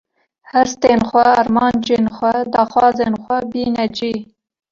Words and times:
hestên 0.51 0.99
xwe, 1.09 1.23
armancên 1.41 2.03
xwe, 2.15 2.33
daxwazên 2.53 3.13
xwe 3.23 3.37
bîne 3.51 3.85
cî. 3.97 4.13